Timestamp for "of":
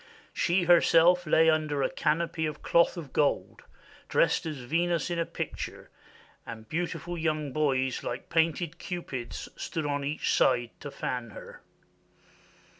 2.47-2.63, 2.97-3.13